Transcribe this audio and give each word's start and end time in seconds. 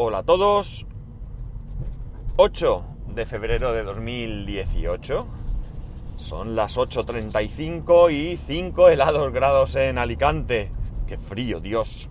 Hola 0.00 0.18
a 0.18 0.22
todos. 0.22 0.86
8 2.36 2.84
de 3.16 3.26
febrero 3.26 3.72
de 3.72 3.82
2018. 3.82 5.26
Son 6.16 6.54
las 6.54 6.78
8.35 6.78 8.12
y 8.12 8.36
5 8.36 8.90
helados 8.90 9.32
grados 9.32 9.74
en 9.74 9.98
Alicante. 9.98 10.70
¡Qué 11.08 11.18
frío, 11.18 11.58
Dios! 11.58 12.08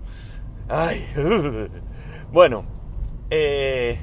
¡Ay! 0.68 1.08
Bueno, 2.34 2.66
eh, 3.30 4.02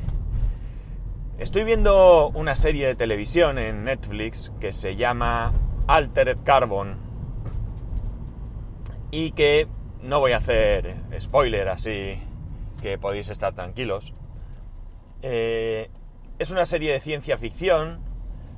estoy 1.36 1.64
viendo 1.64 2.30
una 2.30 2.56
serie 2.56 2.86
de 2.86 2.94
televisión 2.94 3.58
en 3.58 3.84
Netflix 3.84 4.50
que 4.60 4.72
se 4.72 4.96
llama 4.96 5.52
Altered 5.88 6.38
Carbon 6.42 6.96
y 9.10 9.32
que 9.32 9.68
no 10.00 10.20
voy 10.20 10.32
a 10.32 10.38
hacer 10.38 10.96
spoiler 11.20 11.68
así 11.68 12.18
que 12.84 12.98
podéis 12.98 13.30
estar 13.30 13.54
tranquilos. 13.54 14.12
Eh, 15.22 15.88
es 16.38 16.50
una 16.50 16.66
serie 16.66 16.92
de 16.92 17.00
ciencia 17.00 17.38
ficción, 17.38 18.00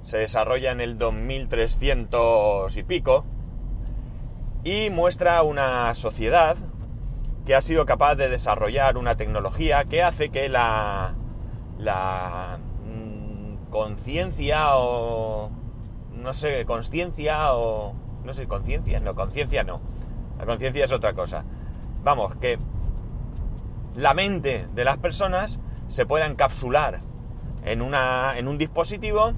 se 0.02 0.18
desarrolla 0.18 0.72
en 0.72 0.80
el 0.80 0.98
2300 0.98 2.76
y 2.76 2.82
pico, 2.82 3.24
y 4.64 4.90
muestra 4.90 5.44
una 5.44 5.94
sociedad 5.94 6.56
que 7.44 7.54
ha 7.54 7.60
sido 7.60 7.86
capaz 7.86 8.16
de 8.16 8.28
desarrollar 8.28 8.96
una 8.96 9.16
tecnología 9.16 9.84
que 9.84 10.02
hace 10.02 10.30
que 10.30 10.48
la, 10.48 11.14
la 11.78 12.58
mm, 12.84 13.70
conciencia 13.70 14.76
o 14.76 15.52
no 16.14 16.34
sé, 16.34 16.64
conciencia 16.64 17.54
o 17.54 17.94
no 18.24 18.32
sé, 18.32 18.48
conciencia, 18.48 18.98
no, 18.98 19.14
conciencia 19.14 19.62
no. 19.62 19.80
La 20.36 20.46
conciencia 20.46 20.84
es 20.84 20.90
otra 20.90 21.14
cosa. 21.14 21.44
Vamos, 22.02 22.34
que 22.40 22.58
la 23.96 24.12
mente 24.12 24.66
de 24.74 24.84
las 24.84 24.98
personas 24.98 25.58
se 25.88 26.04
pueda 26.04 26.26
encapsular 26.26 27.00
en, 27.64 27.80
una, 27.80 28.38
en 28.38 28.46
un 28.46 28.58
dispositivo 28.58 29.32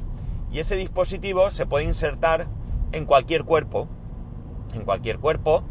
y 0.50 0.58
ese 0.58 0.76
dispositivo 0.76 1.50
se 1.50 1.66
puede 1.66 1.84
insertar 1.84 2.48
en 2.92 3.04
cualquier 3.04 3.44
cuerpo, 3.44 3.88
en 4.74 4.82
cualquier 4.82 5.18
cuerpo, 5.18 5.62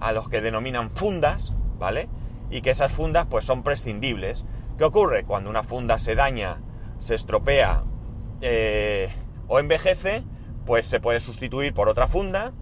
a 0.00 0.12
los 0.12 0.28
que 0.28 0.40
denominan 0.40 0.90
fundas, 0.90 1.52
¿vale? 1.78 2.08
Y 2.50 2.62
que 2.62 2.70
esas 2.70 2.92
fundas 2.92 3.26
pues 3.28 3.44
son 3.44 3.62
prescindibles. 3.62 4.44
¿Qué 4.78 4.84
ocurre? 4.84 5.24
Cuando 5.24 5.50
una 5.50 5.62
funda 5.62 5.98
se 5.98 6.14
daña, 6.14 6.58
se 6.98 7.14
estropea 7.14 7.84
eh, 8.40 9.14
o 9.46 9.58
envejece, 9.58 10.24
pues 10.64 10.86
se 10.86 11.00
puede 11.00 11.20
sustituir 11.20 11.74
por 11.74 11.88
otra 11.88 12.06
funda 12.06 12.52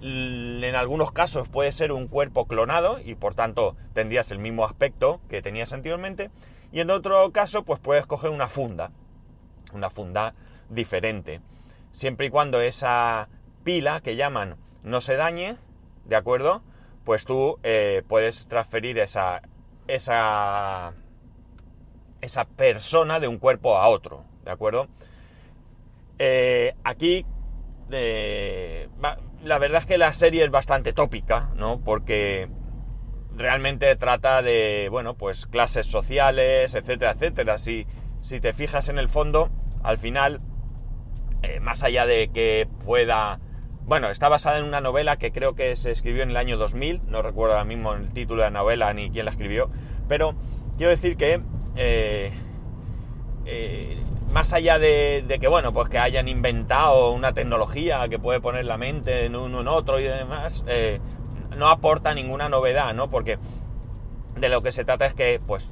en 0.00 0.74
algunos 0.74 1.12
casos 1.12 1.48
puede 1.48 1.72
ser 1.72 1.92
un 1.92 2.06
cuerpo 2.06 2.46
clonado 2.46 3.00
y 3.04 3.14
por 3.14 3.34
tanto 3.34 3.76
tendrías 3.94 4.30
el 4.30 4.38
mismo 4.38 4.64
aspecto 4.64 5.20
que 5.28 5.42
tenías 5.42 5.72
anteriormente. 5.72 6.30
Y 6.70 6.80
en 6.80 6.90
otro 6.90 7.30
caso, 7.32 7.64
pues 7.64 7.80
puedes 7.80 8.06
coger 8.06 8.30
una 8.30 8.48
funda, 8.48 8.90
una 9.72 9.90
funda 9.90 10.34
diferente. 10.68 11.40
Siempre 11.92 12.26
y 12.26 12.30
cuando 12.30 12.60
esa 12.60 13.28
pila 13.64 14.00
que 14.00 14.16
llaman 14.16 14.56
no 14.82 15.00
se 15.00 15.16
dañe, 15.16 15.56
¿de 16.04 16.16
acuerdo? 16.16 16.62
Pues 17.04 17.24
tú 17.24 17.58
eh, 17.62 18.02
puedes 18.06 18.46
transferir 18.46 18.98
esa, 18.98 19.42
esa, 19.86 20.92
esa 22.20 22.44
persona 22.44 23.18
de 23.18 23.28
un 23.28 23.38
cuerpo 23.38 23.78
a 23.78 23.88
otro, 23.88 24.24
¿de 24.44 24.50
acuerdo? 24.50 24.88
Eh, 26.18 26.74
aquí 26.84 27.24
la 27.90 29.58
verdad 29.58 29.80
es 29.80 29.86
que 29.86 29.98
la 29.98 30.12
serie 30.12 30.44
es 30.44 30.50
bastante 30.50 30.92
tópica, 30.92 31.50
¿no? 31.56 31.80
Porque 31.80 32.48
realmente 33.34 33.94
trata 33.96 34.42
de, 34.42 34.88
bueno, 34.90 35.14
pues 35.14 35.46
clases 35.46 35.86
sociales, 35.86 36.74
etcétera, 36.74 37.12
etcétera. 37.12 37.58
Si, 37.58 37.86
si 38.20 38.40
te 38.40 38.52
fijas 38.52 38.88
en 38.88 38.98
el 38.98 39.08
fondo, 39.08 39.50
al 39.82 39.98
final, 39.98 40.40
eh, 41.42 41.60
más 41.60 41.82
allá 41.84 42.04
de 42.06 42.30
que 42.32 42.68
pueda... 42.84 43.40
Bueno, 43.84 44.10
está 44.10 44.28
basada 44.28 44.58
en 44.58 44.64
una 44.64 44.82
novela 44.82 45.16
que 45.16 45.32
creo 45.32 45.54
que 45.54 45.74
se 45.76 45.92
escribió 45.92 46.22
en 46.22 46.30
el 46.30 46.36
año 46.36 46.58
2000, 46.58 47.02
no 47.06 47.22
recuerdo 47.22 47.54
ahora 47.54 47.64
mismo 47.64 47.94
el 47.94 48.12
título 48.12 48.42
de 48.42 48.50
la 48.50 48.58
novela 48.58 48.92
ni 48.92 49.10
quién 49.10 49.24
la 49.24 49.30
escribió, 49.30 49.70
pero 50.08 50.34
quiero 50.76 50.90
decir 50.90 51.16
que 51.16 51.40
eh, 51.74 52.30
más 54.32 54.52
allá 54.52 54.78
de, 54.78 55.38
que, 55.40 55.48
bueno, 55.48 55.72
pues 55.72 55.88
que 55.88 55.98
hayan 55.98 56.28
inventado 56.28 57.12
una 57.12 57.32
tecnología 57.32 58.08
que 58.08 58.18
puede 58.18 58.40
poner 58.40 58.64
la 58.64 58.78
mente 58.78 59.24
en 59.24 59.36
uno 59.36 59.60
en 59.60 59.68
otro 59.68 60.00
y 60.00 60.04
demás, 60.04 60.64
eh, 60.66 61.00
no 61.56 61.68
aporta 61.68 62.14
ninguna 62.14 62.48
novedad, 62.48 62.94
¿no? 62.94 63.10
Porque 63.10 63.38
de 64.36 64.48
lo 64.48 64.62
que 64.62 64.72
se 64.72 64.84
trata 64.84 65.06
es 65.06 65.14
que, 65.14 65.40
pues, 65.44 65.70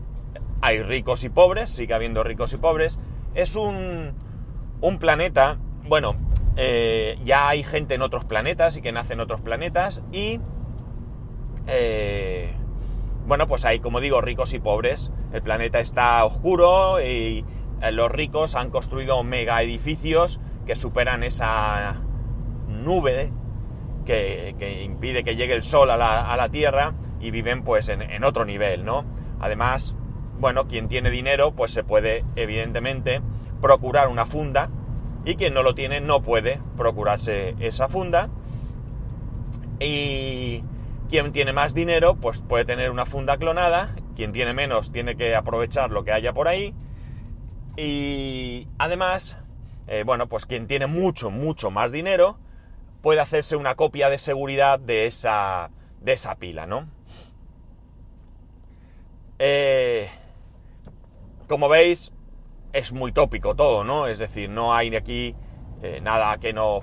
hay 0.60 0.82
ricos 0.82 1.22
y 1.24 1.28
pobres, 1.28 1.70
sigue 1.70 1.94
habiendo 1.94 2.24
ricos 2.24 2.52
y 2.52 2.56
pobres. 2.56 2.98
Es 3.34 3.56
un, 3.56 4.14
un 4.80 4.98
planeta, 4.98 5.58
bueno, 5.84 6.16
eh, 6.56 7.18
ya 7.24 7.48
hay 7.48 7.62
gente 7.62 7.94
en 7.94 8.02
otros 8.02 8.24
planetas 8.24 8.76
y 8.76 8.82
que 8.82 8.92
nace 8.92 9.12
en 9.12 9.20
otros 9.20 9.40
planetas 9.40 10.02
y... 10.12 10.40
Eh, 11.68 12.52
bueno, 13.26 13.48
pues 13.48 13.64
hay, 13.64 13.80
como 13.80 14.00
digo, 14.00 14.20
ricos 14.20 14.54
y 14.54 14.60
pobres. 14.60 15.10
El 15.32 15.42
planeta 15.42 15.80
está 15.80 16.24
oscuro 16.24 17.00
y 17.04 17.44
eh, 17.82 17.92
los 17.92 18.10
ricos 18.10 18.54
han 18.54 18.70
construido 18.70 19.22
mega 19.22 19.62
edificios 19.62 20.40
que 20.66 20.76
superan 20.76 21.22
esa 21.22 22.02
nube 22.68 23.32
que, 24.04 24.82
impide 24.84 25.24
que 25.24 25.36
llegue 25.36 25.54
el 25.54 25.62
sol 25.62 25.90
a 25.90 25.96
la, 25.96 26.48
Tierra 26.50 26.94
y 27.20 27.30
viven 27.30 27.62
pues 27.62 27.88
en, 27.88 28.24
otro 28.24 28.44
nivel, 28.44 28.84
¿no? 28.84 29.04
Además, 29.40 29.96
bueno, 30.38 30.68
quien 30.68 30.88
tiene 30.88 31.10
dinero 31.10 31.52
pues 31.52 31.72
se 31.72 31.82
puede 31.82 32.24
evidentemente 32.36 33.20
procurar 33.60 34.08
una 34.08 34.26
funda 34.26 34.70
y 35.24 35.34
quien 35.34 35.54
no 35.54 35.62
lo 35.62 35.74
tiene 35.74 36.00
no 36.00 36.22
puede 36.22 36.60
procurarse 36.76 37.56
esa 37.58 37.88
funda. 37.88 38.30
Y 39.80 40.62
quien 41.10 41.32
tiene 41.32 41.52
más 41.52 41.74
dinero 41.74 42.14
pues 42.14 42.42
puede 42.42 42.64
tener 42.64 42.90
una 42.90 43.06
funda 43.06 43.36
clonada, 43.36 43.94
quien 44.14 44.32
tiene 44.32 44.54
menos 44.54 44.92
tiene 44.92 45.16
que 45.16 45.34
aprovechar 45.34 45.90
lo 45.90 46.04
que 46.04 46.12
haya 46.12 46.32
por 46.32 46.48
ahí 46.48 46.74
y 47.76 48.68
además, 48.78 49.36
eh, 49.86 50.02
bueno, 50.04 50.28
pues 50.28 50.46
quien 50.46 50.66
tiene 50.66 50.86
mucho, 50.86 51.30
mucho 51.30 51.70
más 51.70 51.92
dinero 51.92 52.38
puede 53.02 53.20
hacerse 53.20 53.56
una 53.56 53.74
copia 53.74 54.08
de 54.08 54.18
seguridad 54.18 54.78
de 54.78 55.06
esa, 55.06 55.70
de 56.00 56.12
esa 56.12 56.36
pila, 56.36 56.66
¿no? 56.66 56.88
Eh, 59.38 60.10
como 61.48 61.68
veis, 61.68 62.12
es 62.72 62.92
muy 62.92 63.12
tópico 63.12 63.54
todo, 63.54 63.84
¿no? 63.84 64.06
Es 64.08 64.18
decir, 64.18 64.48
no 64.48 64.74
hay 64.74 64.94
aquí 64.96 65.36
eh, 65.82 66.00
nada 66.02 66.38
que 66.38 66.52
no, 66.52 66.80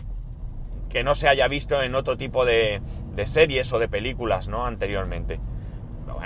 que 0.89 1.03
no 1.03 1.15
se 1.15 1.27
haya 1.27 1.47
visto 1.47 1.81
en 1.81 1.95
otro 1.95 2.17
tipo 2.17 2.45
de, 2.45 2.81
de 3.15 3.27
series 3.27 3.73
o 3.73 3.79
de 3.79 3.87
películas, 3.87 4.47
¿no? 4.47 4.65
Anteriormente 4.65 5.39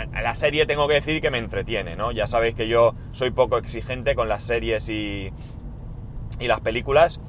la 0.05 0.35
serie 0.35 0.65
tengo 0.65 0.87
que 0.87 0.95
decir 0.95 1.21
que 1.21 1.31
me 1.31 1.37
entretiene, 1.37 1.95
¿no? 1.95 2.11
Ya 2.11 2.27
sabéis 2.27 2.55
que 2.55 2.67
yo 2.67 2.95
soy 3.11 3.31
poco 3.31 3.57
exigente 3.57 4.15
con 4.15 4.29
las 4.29 4.43
series 4.43 4.89
y, 4.89 5.31
y 6.39 6.47
las 6.47 6.59
películas. 6.61 7.19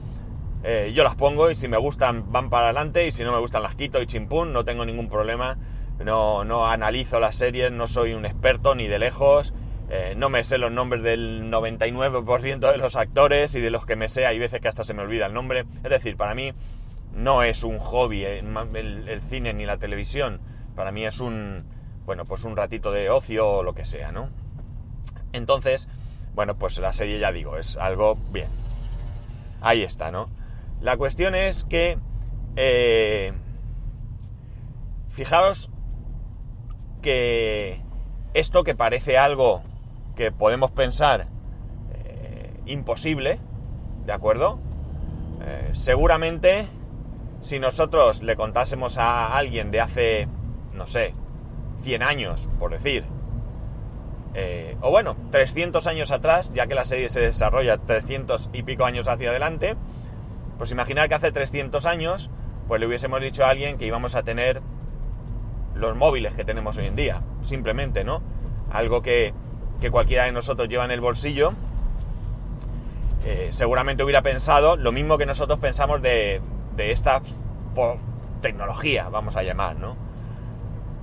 Eh, 0.64 0.92
yo 0.94 1.04
las 1.04 1.14
pongo 1.14 1.50
y 1.50 1.54
si 1.54 1.68
me 1.68 1.78
gustan 1.78 2.32
van 2.32 2.50
para 2.50 2.64
adelante 2.64 3.06
y 3.06 3.12
si 3.12 3.22
no 3.22 3.32
me 3.32 3.38
gustan 3.38 3.62
las 3.62 3.76
quito 3.76 4.02
y 4.02 4.06
chimpún, 4.06 4.52
no 4.52 4.64
tengo 4.64 4.84
ningún 4.84 5.08
problema. 5.08 5.56
No, 6.04 6.44
no 6.44 6.66
analizo 6.66 7.18
las 7.20 7.36
series, 7.36 7.72
no 7.72 7.88
soy 7.88 8.12
un 8.12 8.24
experto 8.26 8.74
ni 8.74 8.86
de 8.86 8.98
lejos. 8.98 9.54
Eh, 9.90 10.14
no 10.16 10.28
me 10.28 10.44
sé 10.44 10.58
los 10.58 10.70
nombres 10.70 11.02
del 11.02 11.50
99% 11.50 12.70
de 12.70 12.76
los 12.76 12.96
actores 12.96 13.54
y 13.54 13.60
de 13.60 13.70
los 13.70 13.86
que 13.86 13.96
me 13.96 14.10
sé 14.10 14.26
hay 14.26 14.38
veces 14.38 14.60
que 14.60 14.68
hasta 14.68 14.84
se 14.84 14.94
me 14.94 15.02
olvida 15.02 15.26
el 15.26 15.32
nombre. 15.32 15.64
Es 15.82 15.90
decir, 15.90 16.16
para 16.16 16.34
mí 16.34 16.52
no 17.14 17.42
es 17.42 17.62
un 17.64 17.78
hobby 17.78 18.24
eh, 18.24 18.40
el 18.40 19.20
cine 19.30 19.54
ni 19.54 19.64
la 19.64 19.78
televisión. 19.78 20.40
Para 20.76 20.92
mí 20.92 21.04
es 21.04 21.20
un, 21.20 21.64
bueno, 22.08 22.24
pues 22.24 22.44
un 22.44 22.56
ratito 22.56 22.90
de 22.90 23.10
ocio 23.10 23.46
o 23.46 23.62
lo 23.62 23.74
que 23.74 23.84
sea, 23.84 24.12
¿no? 24.12 24.30
Entonces, 25.34 25.88
bueno, 26.34 26.56
pues 26.56 26.78
la 26.78 26.94
serie 26.94 27.18
ya 27.18 27.32
digo, 27.32 27.58
es 27.58 27.76
algo 27.76 28.16
bien. 28.32 28.48
Ahí 29.60 29.82
está, 29.82 30.10
¿no? 30.10 30.30
La 30.80 30.96
cuestión 30.96 31.34
es 31.34 31.64
que, 31.64 31.98
eh, 32.56 33.34
fijaos 35.10 35.68
que 37.02 37.82
esto 38.32 38.64
que 38.64 38.74
parece 38.74 39.18
algo 39.18 39.60
que 40.16 40.32
podemos 40.32 40.70
pensar 40.70 41.28
eh, 41.92 42.58
imposible, 42.64 43.38
¿de 44.06 44.12
acuerdo? 44.14 44.58
Eh, 45.42 45.72
seguramente 45.74 46.68
si 47.42 47.58
nosotros 47.58 48.22
le 48.22 48.34
contásemos 48.34 48.96
a 48.96 49.36
alguien 49.36 49.70
de 49.70 49.82
hace, 49.82 50.28
no 50.72 50.86
sé, 50.86 51.12
100 51.82 52.02
años, 52.02 52.48
por 52.58 52.70
decir. 52.72 53.04
Eh, 54.34 54.76
o 54.80 54.90
bueno, 54.90 55.16
300 55.30 55.86
años 55.86 56.10
atrás, 56.10 56.52
ya 56.54 56.66
que 56.66 56.74
la 56.74 56.84
serie 56.84 57.08
se 57.08 57.20
desarrolla 57.20 57.78
300 57.78 58.50
y 58.52 58.62
pico 58.62 58.84
años 58.84 59.08
hacia 59.08 59.30
adelante, 59.30 59.76
pues 60.58 60.70
imaginar 60.70 61.08
que 61.08 61.14
hace 61.14 61.32
300 61.32 61.86
años, 61.86 62.30
pues 62.68 62.80
le 62.80 62.86
hubiésemos 62.86 63.20
dicho 63.20 63.44
a 63.44 63.50
alguien 63.50 63.78
que 63.78 63.86
íbamos 63.86 64.14
a 64.14 64.22
tener 64.22 64.60
los 65.74 65.96
móviles 65.96 66.34
que 66.34 66.44
tenemos 66.44 66.76
hoy 66.76 66.86
en 66.86 66.96
día, 66.96 67.22
simplemente, 67.42 68.04
¿no? 68.04 68.22
Algo 68.70 69.00
que 69.02 69.32
que 69.80 69.90
cualquiera 69.90 70.24
de 70.24 70.32
nosotros 70.32 70.68
lleva 70.68 70.84
en 70.84 70.90
el 70.90 71.00
bolsillo, 71.00 71.52
eh, 73.24 73.48
seguramente 73.50 74.02
hubiera 74.02 74.22
pensado 74.22 74.76
lo 74.76 74.92
mismo 74.92 75.18
que 75.18 75.26
nosotros 75.26 75.58
pensamos 75.58 76.02
de, 76.02 76.40
esta 76.76 77.22
tecnología, 78.40 79.08
vamos 79.08 79.36
a 79.36 79.42
llamar, 79.42 79.76
¿no? 79.76 79.96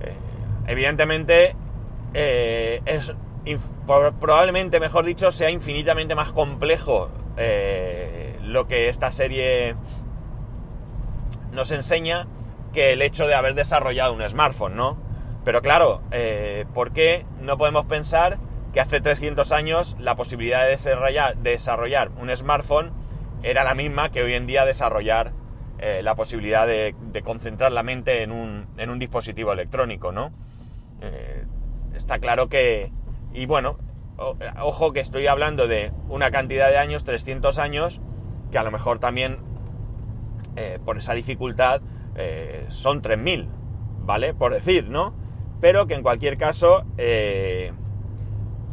Eh, 0.00 0.14
evidentemente, 0.66 1.54
eh, 2.14 2.80
es 2.84 3.14
probablemente, 3.86 4.80
mejor 4.80 5.04
dicho, 5.04 5.30
sea 5.30 5.50
infinitamente 5.50 6.14
más 6.14 6.32
complejo 6.32 7.10
lo 8.42 8.66
que 8.66 8.88
esta 8.88 9.12
serie 9.12 9.76
nos 11.52 11.70
enseña 11.70 12.26
que 12.72 12.92
el 12.92 13.02
hecho 13.02 13.26
de 13.26 13.34
haber 13.34 13.54
desarrollado 13.54 14.14
un 14.14 14.22
smartphone, 14.28 14.74
¿no? 14.74 14.96
Pero 15.44 15.62
claro, 15.62 16.02
¿por 16.74 16.92
qué 16.92 17.26
no 17.40 17.58
podemos 17.58 17.86
pensar 17.86 18.38
que 18.76 18.80
hace 18.80 19.00
300 19.00 19.52
años 19.52 19.96
la 19.98 20.16
posibilidad 20.16 20.66
de 20.66 21.32
desarrollar, 21.42 22.10
un 22.20 22.28
smartphone 22.36 22.92
era 23.42 23.64
la 23.64 23.74
misma 23.74 24.10
que 24.10 24.22
hoy 24.22 24.34
en 24.34 24.46
día 24.46 24.66
desarrollar 24.66 25.32
eh, 25.78 26.00
la 26.02 26.14
posibilidad 26.14 26.66
de, 26.66 26.94
concentrar 27.24 27.72
la 27.72 27.82
mente 27.82 28.22
en 28.22 28.32
un, 28.32 28.98
dispositivo 28.98 29.52
electrónico, 29.54 30.12
¿no? 30.12 30.30
Eh, 31.00 31.44
está 31.94 32.18
claro 32.18 32.48
que... 32.48 32.92
Y 33.32 33.46
bueno, 33.46 33.78
ojo 34.60 34.92
que 34.92 35.00
estoy 35.00 35.26
hablando 35.26 35.68
de 35.68 35.92
una 36.08 36.30
cantidad 36.30 36.70
de 36.70 36.78
años, 36.78 37.04
300 37.04 37.58
años, 37.58 38.00
que 38.50 38.58
a 38.58 38.62
lo 38.62 38.70
mejor 38.70 38.98
también 38.98 39.38
eh, 40.56 40.78
por 40.84 40.96
esa 40.96 41.12
dificultad 41.12 41.82
son 42.68 43.02
3000, 43.02 43.46
¿vale? 44.06 44.32
Por 44.32 44.54
decir, 44.54 44.88
¿no? 44.88 45.14
Pero 45.60 45.86
que 45.86 45.92
en 45.92 46.02
cualquier 46.02 46.38
caso 46.38 46.86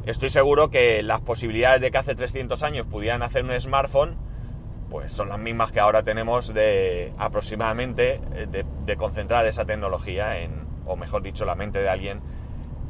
estoy 0.05 0.29
seguro 0.29 0.69
que 0.69 1.01
las 1.03 1.21
posibilidades 1.21 1.81
de 1.81 1.91
que 1.91 1.97
hace 1.97 2.15
300 2.15 2.61
años 2.63 2.85
pudieran 2.85 3.21
hacer 3.21 3.43
un 3.43 3.59
smartphone, 3.59 4.17
pues 4.89 5.13
son 5.13 5.29
las 5.29 5.39
mismas 5.39 5.71
que 5.71 5.79
ahora 5.79 6.03
tenemos 6.03 6.53
de 6.53 7.13
aproximadamente 7.17 8.21
eh, 8.35 8.65
de, 8.85 8.97
concentrar 8.97 9.45
esa 9.45 9.65
tecnología 9.65 10.39
en, 10.39 10.62
o 10.85 10.95
mejor 10.95 11.21
dicho, 11.21 11.45
la 11.45 11.55
mente 11.55 11.79
de 11.79 11.89
alguien, 11.89 12.21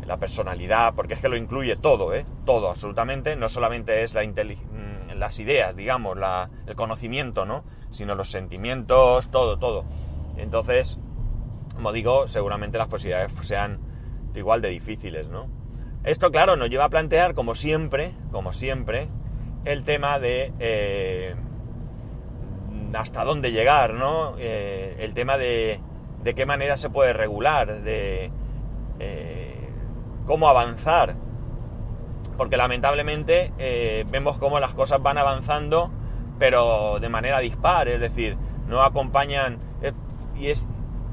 la 0.06 0.18
personalidad, 0.18 0.94
porque 0.95 1.13
es 1.13 1.19
que 1.19 1.30
lo 1.30 1.38
incluye 1.38 1.75
todo, 1.75 2.13
¿eh? 2.13 2.25
Todo, 2.45 2.69
absolutamente, 2.69 3.36
no 3.36 3.50
solamente 3.50 4.04
es 4.04 4.13
la 4.13 4.24
mm, 4.24 5.18
las 5.18 5.40
ideas, 5.40 5.75
digamos, 5.75 6.18
el 6.68 6.75
conocimiento, 6.75 7.45
¿no? 7.45 7.63
Sino 7.92 8.16
los 8.16 8.30
sentimientos, 8.30 9.30
todo, 9.30 9.57
todo. 9.60 9.86
Entonces, 10.38 10.98
como 11.75 11.92
digo, 11.92 12.28
seguramente 12.28 12.78
las 12.78 12.88
posibilidades 12.88 13.34
sean 13.42 13.80
igual 14.36 14.62
de 14.62 14.69
difíciles, 14.69 15.30
¿no? 15.30 15.48
Esto, 16.04 16.31
claro, 16.31 16.57
nos 16.57 16.69
lleva 16.69 16.86
a 16.86 16.90
plantear, 16.90 17.34
como 17.34 17.56
siempre, 17.56 18.13
como 18.31 18.51
siempre, 18.51 19.07
el 19.63 19.84
tema 19.84 20.19
de 20.19 20.51
eh, 20.60 21.36
hasta 22.94 23.24
dónde 23.24 23.51
llegar, 23.51 23.94
¿no? 23.94 24.36
Eh, 24.38 24.98
el 25.00 25.13
tema 25.13 25.38
de, 25.38 25.80
de, 26.23 26.33
qué 26.35 26.45
manera 26.45 26.77
se 26.77 26.89
puede 26.89 27.13
regular, 27.13 27.81
de 27.81 28.31
eh, 28.99 29.69
cómo 30.25 30.47
avanzar. 30.47 31.15
Porque 32.37 32.57
lamentablemente 32.57 33.51
vemos 34.09 34.39
cómo 34.39 34.59
las 34.59 34.73
cosas 34.73 35.03
van 35.03 35.19
avanzando, 35.19 35.91
pero 36.39 36.99
de 36.99 37.07
manera 37.07 37.39
dispar, 37.39 37.87
es 37.87 37.99
decir, 37.99 38.37
no 38.67 38.81
acompañan. 38.81 39.59
y 40.35 40.47
es. 40.47 40.65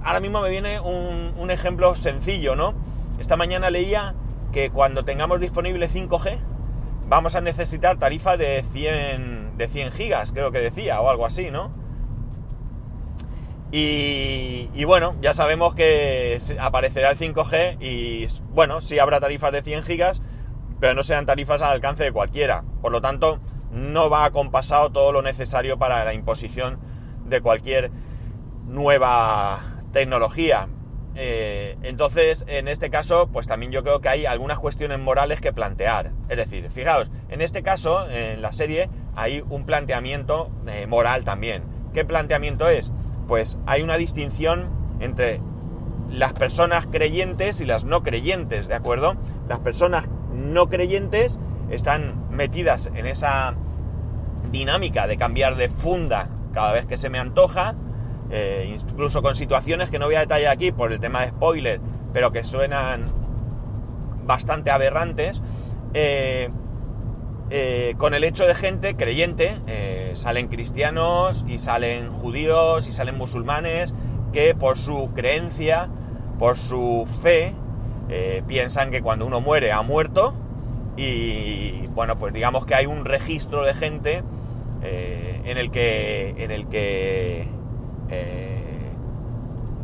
Ahora 0.02 0.20
mismo 0.20 0.40
me 0.40 0.48
viene 0.48 0.80
un, 0.80 1.34
un 1.36 1.50
ejemplo 1.50 1.94
sencillo, 1.94 2.56
¿no? 2.56 2.72
Esta 3.18 3.36
mañana 3.36 3.68
leía 3.68 4.14
que 4.50 4.70
cuando 4.70 5.04
tengamos 5.04 5.40
disponible 5.40 5.90
5G 5.90 6.38
vamos 7.10 7.34
a 7.34 7.40
necesitar 7.40 7.98
tarifa 7.98 8.36
de 8.36 8.64
100, 8.72 9.58
de 9.58 9.68
100 9.68 9.92
gigas, 9.92 10.30
creo 10.32 10.52
que 10.52 10.60
decía, 10.60 11.00
o 11.00 11.10
algo 11.10 11.26
así, 11.26 11.50
¿no? 11.50 11.70
Y, 13.72 14.84
bueno, 14.84 15.14
ya 15.20 15.32
sabemos 15.32 15.74
que 15.74 16.40
aparecerá 16.58 17.10
el 17.10 17.18
5G 17.18 17.76
y 17.80 18.26
bueno, 18.52 18.80
sí 18.80 18.98
habrá 18.98 19.20
tarifas 19.20 19.52
de 19.52 19.62
100 19.62 19.84
gigas, 19.84 20.22
pero 20.80 20.94
no 20.94 21.02
sean 21.02 21.26
tarifas 21.26 21.62
al 21.62 21.72
alcance 21.72 22.02
de 22.02 22.12
cualquiera. 22.12 22.64
Por 22.82 22.90
lo 22.90 23.00
tanto, 23.00 23.38
no 23.70 24.10
va 24.10 24.24
acompasado 24.24 24.90
todo 24.90 25.12
lo 25.12 25.22
necesario 25.22 25.78
para 25.78 26.04
la 26.04 26.14
imposición 26.14 26.80
de 27.26 27.40
cualquier 27.40 27.92
nueva 28.66 29.82
tecnología. 29.92 30.68
Eh, 31.14 31.76
entonces, 31.82 32.44
en 32.48 32.66
este 32.66 32.90
caso, 32.90 33.28
pues 33.32 33.46
también 33.46 33.72
yo 33.72 33.82
creo 33.82 34.00
que 34.00 34.08
hay 34.08 34.26
algunas 34.26 34.58
cuestiones 34.58 34.98
morales 34.98 35.40
que 35.40 35.52
plantear. 35.52 36.12
Es 36.28 36.36
decir, 36.36 36.68
fijaos, 36.70 37.10
en 37.28 37.40
este 37.40 37.62
caso, 37.62 38.08
en 38.08 38.42
la 38.42 38.52
serie, 38.52 38.88
hay 39.14 39.44
un 39.48 39.64
planteamiento 39.64 40.50
eh, 40.66 40.86
moral 40.86 41.24
también. 41.24 41.64
¿Qué 41.92 42.04
planteamiento 42.04 42.68
es? 42.68 42.92
Pues 43.30 43.58
hay 43.64 43.82
una 43.82 43.96
distinción 43.96 44.66
entre 44.98 45.40
las 46.10 46.32
personas 46.32 46.88
creyentes 46.88 47.60
y 47.60 47.64
las 47.64 47.84
no 47.84 48.02
creyentes, 48.02 48.66
¿de 48.66 48.74
acuerdo? 48.74 49.14
Las 49.48 49.60
personas 49.60 50.08
no 50.34 50.68
creyentes 50.68 51.38
están 51.70 52.28
metidas 52.32 52.90
en 52.92 53.06
esa 53.06 53.54
dinámica 54.50 55.06
de 55.06 55.16
cambiar 55.16 55.54
de 55.54 55.68
funda 55.68 56.28
cada 56.52 56.72
vez 56.72 56.86
que 56.86 56.96
se 56.96 57.08
me 57.08 57.20
antoja, 57.20 57.76
eh, 58.32 58.76
incluso 58.90 59.22
con 59.22 59.36
situaciones 59.36 59.90
que 59.90 60.00
no 60.00 60.06
voy 60.06 60.16
a 60.16 60.20
detallar 60.20 60.52
aquí 60.52 60.72
por 60.72 60.92
el 60.92 60.98
tema 60.98 61.20
de 61.20 61.28
spoiler, 61.28 61.80
pero 62.12 62.32
que 62.32 62.42
suenan 62.42 63.06
bastante 64.26 64.72
aberrantes, 64.72 65.40
eh, 65.94 66.50
eh, 67.50 67.94
con 67.96 68.12
el 68.14 68.24
hecho 68.24 68.44
de 68.44 68.56
gente 68.56 68.96
creyente, 68.96 69.54
salen 70.14 70.48
cristianos 70.48 71.44
y 71.48 71.58
salen 71.58 72.10
judíos 72.10 72.88
y 72.88 72.92
salen 72.92 73.16
musulmanes 73.16 73.94
que 74.32 74.54
por 74.54 74.78
su 74.78 75.10
creencia, 75.14 75.88
por 76.38 76.56
su 76.56 77.06
fe, 77.22 77.54
piensan 78.46 78.90
que 78.90 79.02
cuando 79.02 79.24
uno 79.24 79.40
muere 79.40 79.70
ha 79.70 79.82
muerto 79.82 80.34
y 80.96 81.86
bueno, 81.88 82.18
pues 82.18 82.32
digamos 82.32 82.66
que 82.66 82.74
hay 82.74 82.86
un 82.86 83.04
registro 83.04 83.62
de 83.62 83.74
gente 83.74 84.24
en 84.82 85.58
el 85.58 85.70
que, 85.70 86.34
en 86.38 86.50
el 86.50 86.66
que 86.66 87.48
eh, 88.10 88.92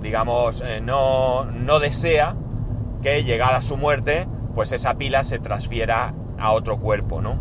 digamos, 0.03 0.63
eh, 0.65 0.81
no, 0.81 1.45
no 1.45 1.79
desea 1.79 2.35
que 3.03 3.23
llegada 3.25 3.63
su 3.63 3.77
muerte, 3.77 4.27
pues 4.55 4.73
esa 4.73 4.97
pila 4.99 5.25
se 5.25 5.39
transfiera 5.39 6.15
a 6.39 6.53
otro 6.53 6.79
cuerpo, 6.79 7.21
¿no? 7.23 7.39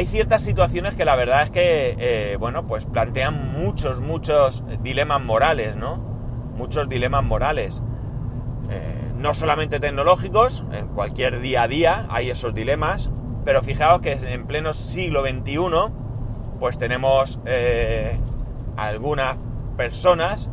Hay 0.00 0.06
ciertas 0.06 0.40
situaciones 0.40 0.94
que 0.94 1.04
la 1.04 1.14
verdad 1.14 1.42
es 1.42 1.50
que, 1.50 1.94
eh, 1.98 2.36
bueno, 2.40 2.66
pues 2.66 2.86
plantean 2.86 3.52
muchos, 3.52 4.00
muchos 4.00 4.64
dilemas 4.82 5.22
morales, 5.22 5.76
¿no? 5.76 5.98
Muchos 6.56 6.88
dilemas 6.88 7.22
morales. 7.22 7.82
no 9.14 9.34
solamente 9.34 9.78
tecnológicos, 9.78 10.64
en 10.72 10.88
cualquier 10.88 11.40
día 11.40 11.64
a 11.64 11.68
día 11.68 12.06
hay 12.08 12.30
esos 12.30 12.54
dilemas, 12.54 13.10
pero 13.44 13.60
fijaos 13.60 14.00
que 14.00 14.12
en 14.12 14.46
pleno 14.46 14.72
siglo 14.72 15.20
XXI 15.20 15.58
pues 16.58 16.78
tenemos 16.78 17.38
eh, 17.44 18.18
algunas 18.78 19.36
personas 19.76 20.48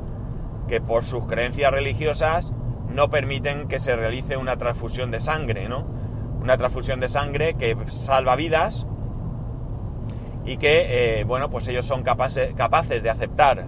que 0.67 0.81
por 0.81 1.05
sus 1.05 1.25
creencias 1.25 1.71
religiosas 1.71 2.51
no 2.89 3.09
permiten 3.09 3.69
que 3.69 3.79
se 3.79 3.95
realice 3.95 4.35
una 4.35 4.57
transfusión 4.57 5.09
de 5.09 5.21
sangre, 5.21 5.69
¿no? 5.69 5.87
Una 6.41 6.57
transfusión 6.57 6.99
de 6.99 7.07
sangre 7.07 7.53
que 7.53 7.77
salva 7.87 8.35
vidas 8.35 8.85
y 10.47 10.57
que, 10.57 11.19
eh, 11.19 11.23
bueno, 11.25 11.49
pues 11.49 11.67
ellos 11.67 11.85
son 11.85 12.03
capaces, 12.03 12.53
capaces 12.55 13.03
de 13.03 13.09
aceptar 13.09 13.65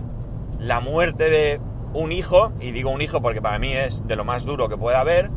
la 0.57 0.79
muerte 0.79 1.29
de 1.29 1.59
un 1.93 2.13
hijo, 2.13 2.53
y 2.61 2.71
digo 2.71 2.89
un 2.89 3.01
hijo 3.01 3.21
porque 3.21 3.41
para 3.41 3.59
mí 3.59 3.73
es 3.73 4.07
de 4.07 4.15
lo 4.15 4.23
más 4.23 4.45
duro 4.45 4.69
que 4.69 4.77
puede 4.77 4.95
haber, 4.95 5.29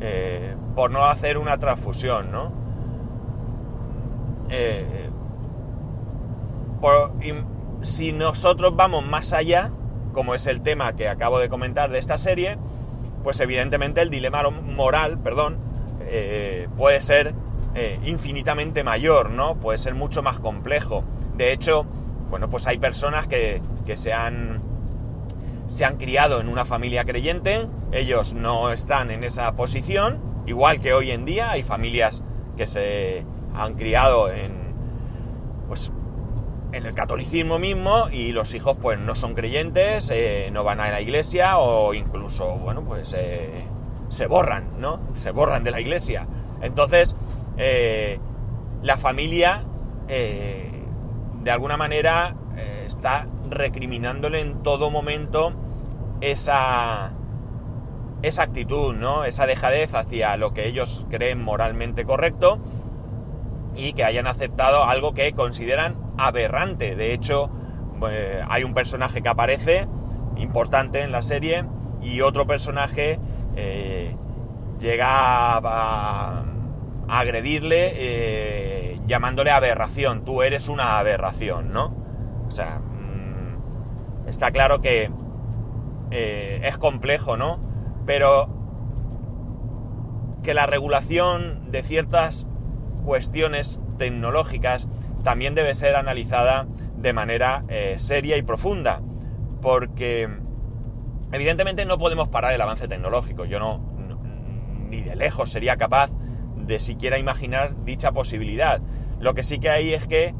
eh, 0.00 0.54
por 0.76 0.92
no 0.92 1.04
hacer 1.04 1.38
una 1.38 1.58
transfusión, 1.58 2.30
¿no? 2.30 2.64
si 7.82 8.12
nosotros 8.12 8.74
vamos 8.76 9.04
más 9.04 9.32
allá, 9.32 9.70
como 10.12 10.34
es 10.34 10.46
el 10.46 10.62
tema 10.62 10.94
que 10.94 11.08
acabo 11.08 11.38
de 11.38 11.48
comentar 11.48 11.90
de 11.90 11.98
esta 11.98 12.16
serie, 12.16 12.58
pues 13.24 13.40
evidentemente 13.40 14.00
el 14.02 14.10
dilema 14.10 14.42
moral, 14.50 15.18
perdón, 15.18 15.58
eh, 16.00 16.68
puede 16.76 17.00
ser 17.00 17.34
eh, 17.76 18.00
infinitamente 18.04 18.82
mayor, 18.82 19.30
¿no? 19.30 19.56
Puede 19.56 19.76
ser 19.78 19.94
mucho 19.94 20.22
más 20.22 20.40
complejo. 20.40 21.04
De 21.36 21.52
hecho, 21.52 21.84
bueno, 22.30 22.48
pues 22.48 22.66
hay 22.66 22.78
personas 22.78 23.28
que, 23.28 23.60
que 23.84 23.96
se 23.96 24.12
han 24.12 24.62
se 25.68 25.84
han 25.84 25.96
criado 25.96 26.40
en 26.40 26.48
una 26.48 26.64
familia 26.64 27.04
creyente, 27.04 27.68
ellos 27.92 28.32
no 28.32 28.72
están 28.72 29.10
en 29.10 29.24
esa 29.24 29.52
posición, 29.56 30.20
igual 30.46 30.80
que 30.80 30.94
hoy 30.94 31.10
en 31.10 31.24
día 31.24 31.50
hay 31.50 31.64
familias 31.64 32.22
que 32.56 32.66
se 32.66 33.24
han 33.54 33.74
criado 33.74 34.30
en 34.30 34.52
pues 35.68 35.90
en 36.72 36.86
el 36.86 36.94
catolicismo 36.94 37.58
mismo 37.58 38.08
y 38.10 38.32
los 38.32 38.54
hijos 38.54 38.76
pues 38.80 38.98
no 38.98 39.16
son 39.16 39.34
creyentes, 39.34 40.10
eh, 40.10 40.50
no 40.52 40.64
van 40.64 40.80
a 40.80 40.90
la 40.90 41.00
iglesia 41.00 41.58
o 41.58 41.94
incluso, 41.94 42.56
bueno, 42.56 42.82
pues 42.82 43.14
eh, 43.16 43.64
se 44.08 44.26
borran, 44.26 44.80
¿no? 44.80 45.00
Se 45.16 45.30
borran 45.30 45.64
de 45.64 45.70
la 45.70 45.80
iglesia. 45.80 46.26
Entonces, 46.60 47.16
eh, 47.56 48.18
la 48.82 48.96
familia, 48.96 49.64
eh, 50.08 50.70
de 51.42 51.50
alguna 51.50 51.76
manera, 51.76 52.36
eh, 52.56 52.84
está 52.86 53.26
recriminándole 53.48 54.40
en 54.40 54.62
todo 54.62 54.90
momento 54.90 55.52
esa, 56.20 57.12
esa 58.22 58.42
actitud, 58.42 58.94
¿no? 58.94 59.24
Esa 59.24 59.46
dejadez 59.46 59.94
hacia 59.94 60.36
lo 60.36 60.52
que 60.52 60.66
ellos 60.66 61.04
creen 61.10 61.42
moralmente 61.42 62.04
correcto 62.04 62.58
y 63.74 63.92
que 63.92 64.04
hayan 64.04 64.26
aceptado 64.26 64.84
algo 64.84 65.14
que 65.14 65.32
consideran 65.32 65.96
aberrante. 66.18 66.96
De 66.96 67.12
hecho, 67.12 67.50
hay 68.48 68.64
un 68.64 68.74
personaje 68.74 69.22
que 69.22 69.28
aparece 69.28 69.86
importante 70.36 71.02
en 71.02 71.12
la 71.12 71.22
serie 71.22 71.64
y 72.02 72.20
otro 72.20 72.46
personaje 72.46 73.18
llega 74.78 75.56
a, 75.58 76.44
agredirle 77.08 77.92
eh, 77.94 79.00
llamándole 79.06 79.50
aberración. 79.50 80.24
Tú 80.24 80.42
eres 80.42 80.68
una 80.68 80.98
aberración, 80.98 81.72
¿no? 81.72 81.94
O 82.46 82.50
sea, 82.50 82.80
mm, 82.80 84.28
está 84.28 84.50
claro 84.50 84.80
que 84.80 85.10
eh, 86.10 86.60
es 86.64 86.78
complejo, 86.78 87.36
¿no? 87.36 87.60
Pero 88.06 88.48
que 90.42 90.54
la 90.54 90.66
regulación 90.66 91.70
de 91.70 91.82
ciertas 91.82 92.46
cuestiones 93.04 93.80
tecnológicas 93.98 94.88
también 95.24 95.54
debe 95.54 95.74
ser 95.74 95.96
analizada 95.96 96.66
de 96.96 97.12
manera 97.12 97.64
eh, 97.68 97.96
seria 97.98 98.36
y 98.36 98.42
profunda, 98.42 99.02
porque 99.60 100.28
evidentemente 101.32 101.84
no 101.84 101.98
podemos 101.98 102.28
parar 102.28 102.52
el 102.54 102.60
avance 102.60 102.86
tecnológico. 102.86 103.44
Yo 103.44 103.58
no, 103.58 103.80
ni 104.88 105.02
de 105.02 105.16
lejos 105.16 105.50
sería 105.50 105.76
capaz 105.76 106.10
de 106.56 106.80
siquiera 106.80 107.18
imaginar 107.18 107.84
dicha 107.84 108.12
posibilidad. 108.12 108.80
Lo 109.20 109.34
que 109.34 109.42
sí 109.42 109.58
que 109.58 109.70
hay 109.70 109.94
es 109.94 110.06
que 110.06 110.34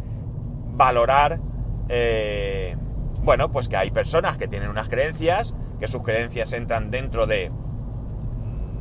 valorar, 0.73 1.41
eh, 1.89 2.77
bueno, 3.23 3.51
pues 3.51 3.69
que 3.69 3.77
hay 3.77 3.91
personas 3.91 4.37
que 4.37 4.49
tienen 4.49 4.69
unas 4.69 4.89
creencias, 4.89 5.55
que 5.79 5.89
sus 5.89 6.03
creencias 6.03 6.53
entran 6.53 6.91
dentro 6.91 7.27
de 7.27 7.51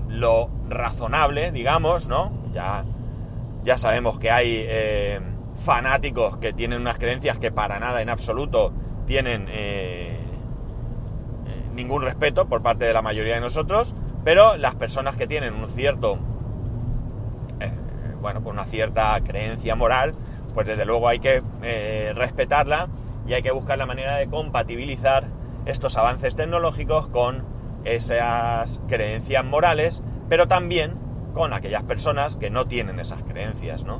lo 0.08 0.50
razonable, 0.70 1.52
digamos, 1.52 2.08
¿no? 2.08 2.32
Ya, 2.54 2.86
ya 3.64 3.78
sabemos 3.78 4.20
que 4.20 4.32
hay 4.32 4.66
eh, 4.68 5.20
fanáticos 5.58 6.38
que 6.38 6.54
tienen 6.54 6.82
unas 6.82 6.98
creencias 6.98 7.40
que 7.40 7.52
para 7.52 7.80
nada 7.80 8.02
en 8.02 8.10
absoluto 8.10 8.74
tienen 9.06 9.48
eh, 9.50 10.20
ningún 11.74 12.02
respeto 12.02 12.48
por 12.48 12.62
parte 12.62 12.86
de 12.86 12.94
la 12.94 13.02
mayoría 13.02 13.36
de 13.36 13.42
nosotros, 13.42 13.96
pero 14.24 14.58
las 14.58 14.76
personas 14.76 15.16
que 15.16 15.28
tienen 15.28 15.54
un 15.54 15.68
cierto 15.68 16.18
bueno, 18.22 18.44
con 18.44 18.54
una 18.54 18.66
cierta 18.66 19.20
creencia 19.22 19.76
moral, 19.76 20.16
pues 20.54 20.68
desde 20.68 20.86
luego 20.86 21.08
hay 21.08 21.20
que 21.20 21.44
eh, 21.64 22.14
respetarla 22.16 22.88
y 23.28 23.34
hay 23.34 23.42
que 23.42 23.52
buscar 23.52 23.78
la 23.78 23.86
manera 23.86 24.18
de 24.18 24.28
compatibilizar 24.28 25.26
estos 25.66 25.98
avances 25.98 26.36
tecnológicos 26.36 27.08
con 27.08 27.44
esas 27.84 28.82
creencias 28.88 29.44
morales, 29.44 30.04
pero 30.30 30.48
también 30.48 30.94
con 31.34 31.54
aquellas 31.54 31.84
personas 31.84 32.38
que 32.38 32.50
no 32.50 32.66
tienen 32.66 33.00
esas 33.00 33.24
creencias, 33.24 33.84
¿no? 33.84 34.00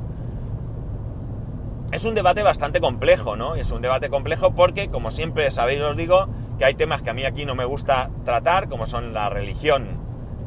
Es 1.92 2.04
un 2.04 2.14
debate 2.14 2.42
bastante 2.42 2.80
complejo, 2.80 3.36
¿no? 3.36 3.54
Es 3.54 3.70
un 3.70 3.80
debate 3.80 4.08
complejo 4.08 4.54
porque, 4.54 4.88
como 4.88 5.12
siempre 5.12 5.50
sabéis, 5.52 5.80
os 5.82 5.96
digo, 5.96 6.28
que 6.58 6.64
hay 6.64 6.74
temas 6.74 7.02
que 7.02 7.10
a 7.10 7.14
mí 7.14 7.24
aquí 7.24 7.44
no 7.44 7.54
me 7.54 7.64
gusta 7.64 8.10
tratar, 8.24 8.68
como 8.68 8.86
son 8.86 9.12
la 9.12 9.28
religión, 9.28 9.98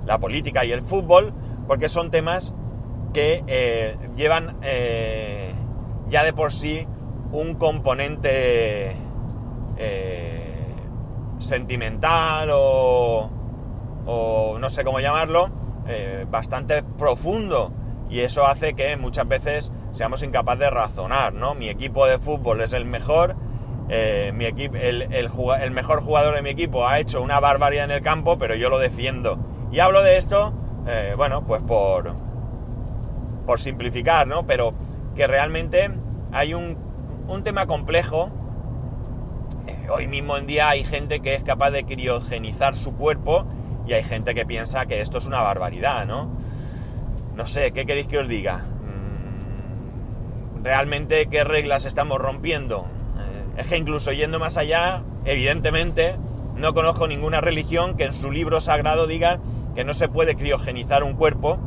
la 0.05 0.17
política 0.17 0.65
y 0.65 0.71
el 0.71 0.81
fútbol, 0.81 1.33
porque 1.67 1.87
son 1.87 2.11
temas 2.11 2.53
que 3.13 3.43
eh, 3.47 3.97
llevan 4.15 4.57
eh, 4.61 5.53
ya 6.09 6.23
de 6.23 6.33
por 6.33 6.53
sí 6.53 6.85
un 7.31 7.55
componente 7.55 8.95
eh, 9.77 10.75
sentimental 11.39 12.49
o, 12.51 13.29
o, 14.05 14.57
no 14.59 14.69
sé 14.69 14.83
cómo 14.83 14.99
llamarlo, 14.99 15.49
bastante 16.29 16.83
profundo. 16.83 17.71
Y 18.11 18.21
eso 18.21 18.45
hace 18.45 18.73
que 18.73 18.95
muchas 18.97 19.27
veces 19.27 19.71
seamos 19.91 20.21
incapaces 20.23 20.59
de 20.59 20.69
razonar, 20.69 21.33
¿no? 21.33 21.55
Mi 21.55 21.69
equipo 21.69 22.05
de 22.07 22.19
fútbol 22.19 22.61
es 22.61 22.73
el 22.73 22.85
mejor, 22.85 23.35
mi 24.33 24.45
equipo, 24.45 24.75
el, 24.75 25.03
el, 25.13 25.29
el, 25.61 25.71
mejor 25.71 26.01
jugador 26.01 26.35
de 26.35 26.41
mi 26.43 26.49
equipo 26.51 26.87
ha 26.87 26.99
hecho 26.99 27.21
una 27.21 27.39
barbaridad 27.39 27.85
en 27.85 27.91
el 27.91 28.01
campo, 28.01 28.37
pero 28.37 28.55
yo 28.55 28.69
lo 28.69 28.77
defiendo. 28.77 29.39
Y 29.71 29.79
hablo 29.79 30.03
de 30.03 30.17
esto, 30.17 30.53
bueno, 31.17 31.45
pues 31.45 31.61
por, 31.61 32.15
por 33.49 33.59
simplificar, 33.59 34.27
¿no? 34.27 34.45
Pero 34.45 34.75
que 35.15 35.25
realmente 35.25 35.89
hay 36.31 36.53
un, 36.53 36.77
tema 37.43 37.65
complejo. 37.65 38.29
Eh, 39.65 39.87
hoy 39.89 40.05
mismo 40.07 40.37
en 40.37 40.45
día 40.45 40.69
hay 40.69 40.83
gente 40.83 41.21
que 41.21 41.33
es 41.33 41.41
capaz 41.41 41.71
de 41.71 41.83
criogenizar 41.83 42.75
su 42.75 42.93
cuerpo 42.95 43.47
y 43.87 43.93
hay 43.93 44.03
gente 44.03 44.35
que 44.35 44.45
piensa 44.45 44.85
que 44.85 45.01
esto 45.01 45.17
es 45.17 45.25
una 45.25 45.41
barbaridad, 45.41 46.05
¿no? 46.05 46.29
No 47.35 47.47
sé, 47.47 47.71
¿qué 47.71 47.87
queréis 47.87 48.05
que 48.05 48.19
os 48.19 48.27
diga? 48.27 48.65
Mm, 50.57 50.63
¿Realmente 50.63 51.25
qué 51.25 51.43
reglas 51.43 51.85
estamos 51.85 52.19
rompiendo? 52.19 52.85
Eh, 53.17 53.61
es 53.61 53.65
que 53.65 53.77
incluso 53.77 54.11
yendo 54.11 54.37
más 54.37 54.57
allá, 54.57 55.01
evidentemente, 55.25 56.17
no 56.55 56.75
conozco 56.75 57.07
ninguna 57.07 57.41
religión 57.41 57.97
que 57.97 58.03
en 58.03 58.13
su 58.13 58.31
libro 58.31 58.61
sagrado 58.61 59.07
diga 59.07 59.39
que 59.73 59.83
no 59.83 59.95
se 59.95 60.07
puede 60.07 60.35
criogenizar 60.35 61.03
un 61.03 61.15
cuerpo 61.15 61.57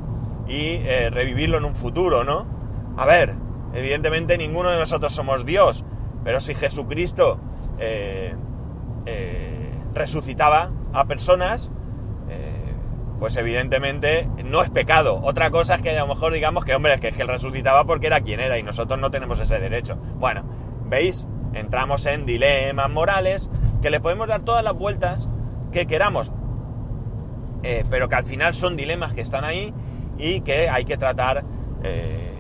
y 0.48 0.80
eh, 0.84 1.10
revivirlo 1.10 1.58
en 1.58 1.64
un 1.64 1.74
futuro, 1.74 2.24
¿no? 2.24 2.46
A 2.96 3.06
ver, 3.06 3.34
evidentemente 3.74 4.36
ninguno 4.38 4.70
de 4.70 4.78
nosotros 4.78 5.14
somos 5.14 5.46
Dios, 5.46 5.84
pero 6.24 6.40
si 6.40 6.54
Jesucristo 6.54 7.40
eh, 7.78 8.34
eh, 9.06 9.74
resucitaba 9.94 10.70
a 10.92 11.04
personas, 11.06 11.70
pues 13.18 13.36
evidentemente 13.36 14.28
no 14.44 14.62
es 14.62 14.70
pecado. 14.70 15.20
Otra 15.22 15.52
cosa 15.52 15.76
es 15.76 15.82
que 15.82 15.96
a 15.96 16.00
lo 16.00 16.12
mejor 16.12 16.32
digamos 16.32 16.64
que, 16.64 16.74
hombre, 16.74 16.94
es 16.94 17.00
que, 17.00 17.06
es 17.06 17.14
que 17.14 17.22
él 17.22 17.28
resucitaba 17.28 17.84
porque 17.84 18.08
era 18.08 18.20
quien 18.20 18.40
era 18.40 18.58
y 18.58 18.64
nosotros 18.64 18.98
no 18.98 19.12
tenemos 19.12 19.38
ese 19.38 19.60
derecho. 19.60 19.94
Bueno, 20.16 20.42
¿veis? 20.86 21.28
Entramos 21.54 22.04
en 22.06 22.26
dilemas 22.26 22.90
morales 22.90 23.48
que 23.80 23.90
le 23.90 24.00
podemos 24.00 24.26
dar 24.26 24.40
todas 24.40 24.64
las 24.64 24.74
vueltas 24.74 25.28
que 25.70 25.86
queramos, 25.86 26.32
pero 27.62 28.08
que 28.08 28.14
al 28.16 28.24
final 28.24 28.56
son 28.56 28.74
dilemas 28.74 29.14
que 29.14 29.20
están 29.20 29.44
ahí 29.44 29.72
y 30.18 30.40
que 30.42 30.68
hay 30.68 30.84
que 30.84 30.96
tratar, 30.96 31.44
eh, 31.82 32.32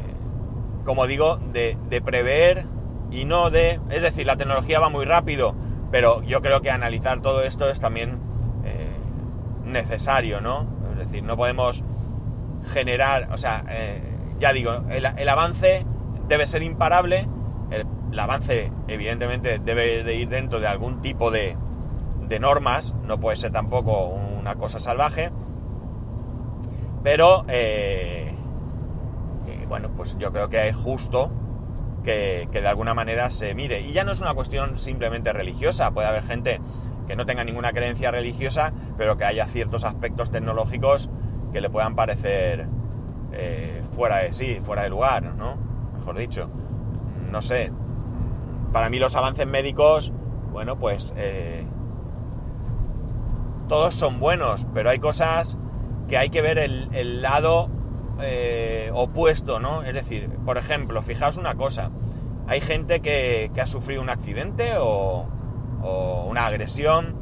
como 0.84 1.06
digo, 1.06 1.36
de, 1.36 1.76
prever 2.04 2.66
y 3.10 3.24
no 3.24 3.50
de... 3.50 3.80
Es 3.90 4.02
decir, 4.02 4.26
la 4.26 4.36
tecnología 4.36 4.80
va 4.80 4.88
muy 4.88 5.04
rápido, 5.04 5.54
pero 5.90 6.22
yo 6.22 6.40
creo 6.42 6.60
que 6.60 6.70
analizar 6.70 7.20
todo 7.20 7.42
esto 7.42 7.68
es 7.68 7.80
también 7.80 8.18
eh, 8.64 8.96
necesario, 9.64 10.40
¿no? 10.40 10.66
Es 10.92 10.98
decir, 10.98 11.22
no 11.22 11.36
podemos 11.36 11.82
generar, 12.72 13.28
o 13.32 13.38
sea, 13.38 13.64
eh, 13.68 14.00
ya 14.38 14.52
digo, 14.52 14.84
el, 14.90 15.28
avance 15.28 15.84
debe 16.28 16.46
ser 16.46 16.62
imparable, 16.62 17.28
el, 17.70 18.18
avance 18.18 18.70
evidentemente 18.88 19.58
debe 19.58 20.04
de 20.04 20.14
ir 20.14 20.28
dentro 20.28 20.60
de 20.60 20.66
algún 20.66 21.00
tipo 21.00 21.30
de, 21.30 21.56
de 22.28 22.38
normas, 22.40 22.94
no 23.04 23.18
puede 23.18 23.36
ser 23.36 23.52
tampoco 23.52 24.06
una 24.06 24.56
cosa 24.56 24.78
salvaje, 24.78 25.30
pero, 27.02 27.44
eh, 27.48 28.32
eh, 29.46 29.64
bueno, 29.68 29.90
pues 29.96 30.16
yo 30.18 30.32
creo 30.32 30.48
que 30.48 30.68
es 30.68 30.76
justo 30.76 31.30
que, 32.04 32.48
de 32.52 32.68
alguna 32.68 32.94
manera 32.94 33.30
se 33.30 33.54
mire. 33.54 33.80
Y 33.80 33.92
ya 33.92 34.04
no 34.04 34.12
es 34.12 34.20
una 34.20 34.34
cuestión 34.34 34.78
simplemente 34.78 35.32
religiosa, 35.32 35.90
puede 35.90 36.08
haber 36.08 36.22
gente 36.22 36.60
que 37.06 37.16
no 37.16 37.26
tenga 37.26 37.42
ninguna 37.44 37.72
creencia 37.72 38.10
religiosa, 38.10 38.72
pero 38.96 39.16
que 39.16 39.24
haya 39.24 39.46
ciertos 39.46 39.84
aspectos 39.84 40.30
tecnológicos 40.30 41.10
que 41.52 41.60
le 41.60 41.68
puedan 41.68 41.96
parecer 41.96 42.68
eh, 43.32 43.82
fuera 43.94 44.18
de 44.18 44.32
sí, 44.32 44.60
fuera 44.62 44.84
de 44.84 44.90
lugar, 44.90 45.34
¿no? 45.34 45.56
Mejor 45.94 46.16
dicho. 46.16 46.48
No 47.30 47.42
sé. 47.42 47.72
Para 48.72 48.88
mí 48.88 48.98
los 48.98 49.16
avances 49.16 49.46
médicos, 49.46 50.12
bueno, 50.52 50.78
pues 50.78 51.12
todos 53.68 53.94
son 53.94 54.20
buenos, 54.20 54.66
pero 54.72 54.90
hay 54.90 54.98
cosas 54.98 55.58
que 56.12 56.18
hay 56.18 56.28
que 56.28 56.42
ver 56.42 56.58
el, 56.58 57.22
lado 57.22 57.70
eh, 58.20 58.90
opuesto, 58.92 59.60
¿no? 59.60 59.82
Es 59.82 59.94
decir, 59.94 60.28
por 60.44 60.58
ejemplo, 60.58 61.00
fijaos 61.00 61.38
una 61.38 61.54
cosa, 61.54 61.90
hay 62.46 62.60
gente 62.60 63.00
que, 63.00 63.50
ha 63.58 63.66
sufrido 63.66 64.02
un 64.02 64.10
accidente 64.10 64.74
o, 64.76 65.26
una 66.28 66.44
agresión 66.44 67.14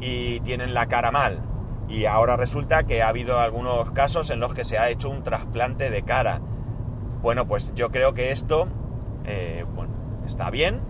y 0.00 0.38
tienen 0.42 0.72
la 0.72 0.86
cara 0.86 1.10
mal. 1.10 1.42
Y 1.88 2.04
ahora 2.04 2.36
resulta 2.36 2.84
que 2.84 3.02
ha 3.02 3.08
habido 3.08 3.40
algunos 3.40 3.90
casos 3.90 4.30
en 4.30 4.38
los 4.38 4.54
que 4.54 4.64
se 4.64 4.78
ha 4.78 4.88
hecho 4.88 5.10
un 5.10 5.24
trasplante 5.24 5.90
de 5.90 6.04
cara. 6.04 6.40
Bueno, 7.20 7.48
pues 7.48 7.74
yo 7.74 7.90
creo 7.90 8.14
que 8.14 8.30
esto 8.30 8.68
eh, 9.24 9.64
está 10.24 10.48
bien, 10.50 10.80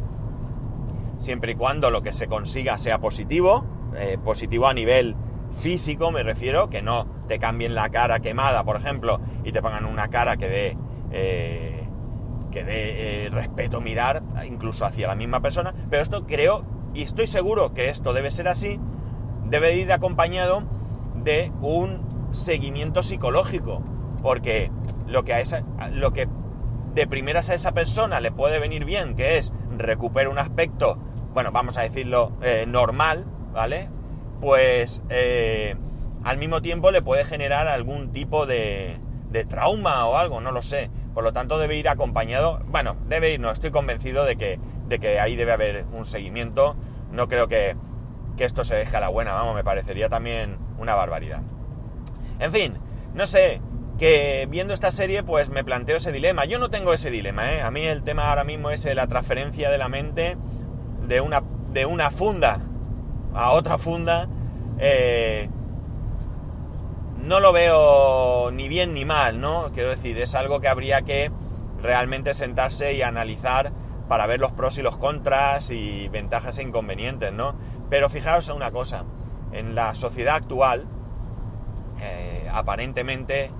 siempre 1.16 1.52
y 1.52 1.54
cuando 1.54 1.88
lo 1.88 2.02
que 2.02 2.12
se 2.12 2.26
consiga 2.26 2.76
sea 2.76 2.98
positivo, 2.98 3.64
eh, 3.96 4.18
positivo 4.22 4.66
a 4.66 4.74
nivel 4.74 5.16
físico 5.62 6.12
me 6.12 6.22
refiero, 6.22 6.68
que 6.68 6.82
no 6.82 7.17
te 7.28 7.38
cambien 7.38 7.74
la 7.74 7.90
cara 7.90 8.20
quemada, 8.20 8.64
por 8.64 8.76
ejemplo, 8.76 9.20
y 9.44 9.52
te 9.52 9.62
pongan 9.62 9.84
una 9.84 10.08
cara 10.08 10.36
que 10.36 10.48
dé 10.48 10.76
eh, 11.12 11.84
que 12.50 12.64
dé 12.64 13.26
eh, 13.26 13.30
respeto 13.30 13.80
mirar, 13.80 14.22
incluso 14.46 14.86
hacia 14.86 15.06
la 15.08 15.14
misma 15.14 15.40
persona, 15.40 15.74
pero 15.90 16.02
esto 16.02 16.26
creo, 16.26 16.64
y 16.94 17.02
estoy 17.02 17.26
seguro 17.26 17.74
que 17.74 17.90
esto 17.90 18.12
debe 18.12 18.30
ser 18.30 18.48
así, 18.48 18.80
debe 19.44 19.76
ir 19.76 19.92
acompañado 19.92 20.62
de 21.14 21.52
un 21.60 22.28
seguimiento 22.32 23.02
psicológico, 23.02 23.82
porque 24.22 24.70
lo 25.06 25.24
que, 25.24 25.34
a 25.34 25.40
esa, 25.40 25.62
lo 25.92 26.12
que 26.12 26.28
de 26.94 27.06
primeras 27.06 27.50
a 27.50 27.54
esa 27.54 27.72
persona 27.72 28.20
le 28.20 28.32
puede 28.32 28.58
venir 28.58 28.84
bien, 28.84 29.14
que 29.14 29.38
es 29.38 29.52
recuperar 29.76 30.28
un 30.28 30.38
aspecto, 30.38 30.98
bueno, 31.34 31.52
vamos 31.52 31.76
a 31.78 31.82
decirlo, 31.82 32.32
eh, 32.42 32.64
normal, 32.66 33.26
¿vale? 33.52 33.88
Pues 34.40 35.02
al 36.24 36.36
mismo 36.38 36.62
tiempo 36.62 36.90
le 36.90 37.02
puede 37.02 37.24
generar 37.24 37.68
algún 37.68 38.12
tipo 38.12 38.46
de, 38.46 38.98
trauma 39.48 40.06
o 40.06 40.16
algo, 40.16 40.40
no 40.40 40.52
lo 40.52 40.62
sé. 40.62 40.90
Por 41.14 41.24
lo 41.24 41.32
tanto 41.32 41.58
debe 41.58 41.76
ir 41.76 41.88
acompañado, 41.88 42.60
bueno, 42.66 42.96
debe 43.08 43.32
ir, 43.32 43.40
no, 43.40 43.50
estoy 43.50 43.70
convencido 43.70 44.24
de 44.24 44.36
que, 44.36 44.60
de 44.88 44.98
que 44.98 45.20
ahí 45.20 45.36
debe 45.36 45.52
haber 45.52 45.84
un 45.92 46.04
seguimiento. 46.04 46.76
No 47.10 47.28
creo 47.28 47.48
que, 47.48 47.76
que 48.36 48.44
esto 48.44 48.64
se 48.64 48.74
deje 48.74 48.96
a 48.96 49.00
la 49.00 49.08
buena, 49.08 49.32
vamos, 49.32 49.54
me 49.54 49.64
parecería 49.64 50.08
también 50.08 50.58
una 50.78 50.94
barbaridad. 50.94 51.42
En 52.38 52.52
fin, 52.52 52.74
no 53.14 53.26
sé, 53.26 53.60
que 53.98 54.46
viendo 54.48 54.72
esta 54.72 54.92
serie 54.92 55.22
pues 55.24 55.50
me 55.50 55.64
planteo 55.64 55.96
ese 55.96 56.12
dilema. 56.12 56.44
Yo 56.44 56.58
no 56.58 56.70
tengo 56.70 56.94
ese 56.94 57.10
dilema, 57.10 57.52
¿eh? 57.52 57.60
A 57.60 57.70
mí 57.70 57.82
el 57.82 58.02
tema 58.04 58.30
ahora 58.30 58.44
mismo 58.44 58.70
es 58.70 58.84
la 58.84 59.06
transferencia 59.08 59.70
de 59.70 59.78
la 59.78 59.88
mente 59.88 60.36
de 61.06 61.20
una, 61.20 61.42
de 61.72 61.84
una 61.84 62.10
funda 62.10 62.60
a 63.34 63.50
otra 63.52 63.76
funda. 63.76 64.28
Eh, 64.78 65.50
no 67.28 67.40
lo 67.40 67.52
veo 67.52 68.50
ni 68.50 68.68
bien 68.68 68.94
ni 68.94 69.04
mal, 69.04 69.40
¿no? 69.40 69.70
Quiero 69.72 69.90
decir, 69.90 70.18
es 70.18 70.34
algo 70.34 70.60
que 70.60 70.68
habría 70.68 71.02
que 71.02 71.30
realmente 71.80 72.34
sentarse 72.34 72.94
y 72.94 73.02
analizar 73.02 73.70
para 74.08 74.26
ver 74.26 74.40
los 74.40 74.52
pros 74.52 74.78
y 74.78 74.82
los 74.82 74.96
contras 74.96 75.70
y 75.70 76.08
ventajas 76.08 76.58
e 76.58 76.62
inconvenientes, 76.62 77.32
¿no? 77.32 77.54
Pero 77.90 78.08
fijaos 78.08 78.48
en 78.48 78.56
una 78.56 78.70
cosa, 78.70 79.04
en 79.52 79.74
la 79.74 79.94
sociedad 79.94 80.36
actual, 80.36 80.86
eh, 82.00 82.48
aparentemente 82.50 83.50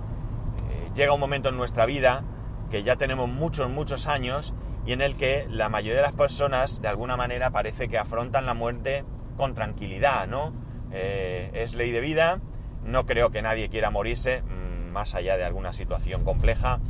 llega 0.95 1.13
un 1.13 1.21
momento 1.21 1.49
en 1.49 1.57
nuestra 1.57 1.87
vida 1.87 2.25
que 2.71 2.83
ya 2.83 2.97
tenemos 2.97 3.29
muchos, 3.29 3.71
muchos 3.71 4.09
años 4.09 4.53
y 4.85 4.93
en 4.93 5.01
el 5.01 5.17
que 5.17 5.47
la 5.49 5.69
mayoría 5.69 5.97
de 5.97 6.03
las 6.03 6.13
personas 6.13 6.83
de 6.83 6.89
alguna 6.89 7.17
manera 7.17 7.51
parece 7.51 7.89
que 7.89 7.99
afrontan 7.99 8.47
la 8.47 8.55
muerte 8.55 9.05
con 9.37 9.55
tranquilidad, 9.55 10.27
¿no? 10.27 10.53
Eh, 10.91 11.51
es 11.55 11.75
ley 11.75 11.93
de 11.93 12.01
vida, 12.01 12.41
no 12.85 13.07
creo 13.07 13.31
que 13.31 13.43
nadie 13.43 13.69
quiera 13.69 13.91
morirse, 13.91 14.43
mm, 14.43 14.93
más 14.93 15.15
allá 15.15 15.37
de 15.37 15.45
alguna 15.45 15.73
situación 15.73 16.25
compleja, 16.25 16.81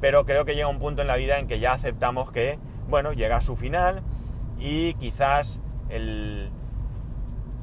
pero 0.00 0.26
creo 0.26 0.44
que 0.44 0.54
llega 0.54 0.68
un 0.68 0.78
punto 0.78 1.02
en 1.02 1.08
la 1.08 1.16
vida 1.16 1.38
en 1.38 1.46
que 1.46 1.58
ya 1.58 1.72
aceptamos 1.72 2.32
que, 2.32 2.58
bueno, 2.88 3.12
llega 3.12 3.36
a 3.36 3.40
su 3.40 3.56
final 3.56 4.02
y 4.58 4.94
quizás 4.94 5.60
el, 5.88 6.50